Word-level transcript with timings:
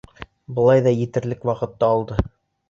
Былай 0.59 0.81
ҙа 0.87 0.93
етерлек 1.01 1.45
ваҡытты 1.51 1.89
алдың. 1.91 2.25